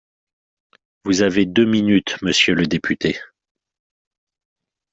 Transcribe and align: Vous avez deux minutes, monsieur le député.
Vous 1.05 1.21
avez 1.21 1.45
deux 1.45 1.65
minutes, 1.67 2.17
monsieur 2.23 2.55
le 2.55 2.65
député. 2.65 3.19